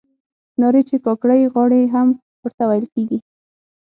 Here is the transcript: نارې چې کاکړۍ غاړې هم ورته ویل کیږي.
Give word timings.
نارې 0.59 0.81
چې 0.89 0.95
کاکړۍ 1.05 1.41
غاړې 1.53 1.81
هم 1.93 2.07
ورته 2.43 2.63
ویل 2.69 2.85
کیږي. 2.93 3.19